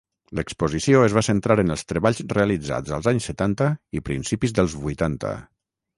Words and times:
L'exposició 0.37 1.01
es 1.07 1.15
va 1.17 1.23
centrar 1.27 1.57
en 1.63 1.75
els 1.75 1.83
treballs 1.93 2.21
realitzats 2.37 2.97
als 2.97 3.11
anys 3.13 3.29
setanta 3.33 3.69
i 3.99 4.03
principis 4.11 4.57
dels 4.61 4.77
vuitanta. 4.87 5.37